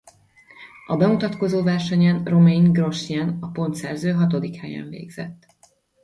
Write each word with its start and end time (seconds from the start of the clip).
A 0.87 0.95
bemutatkozó 0.97 1.63
versenyen 1.63 2.23
Romain 2.25 2.71
Grosjean 2.71 3.37
a 3.41 3.47
pontszerző 3.47 4.11
hatodik 4.11 4.55
helyen 4.55 4.89
végzett. 4.89 5.45